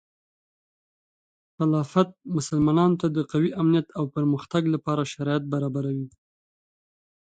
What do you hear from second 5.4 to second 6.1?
برابروي.